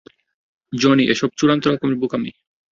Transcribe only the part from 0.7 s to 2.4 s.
Johnny, এসব চূড়ান্ত রকমের বোকামি।